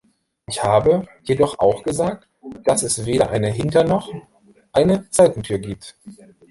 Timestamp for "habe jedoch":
0.63-1.59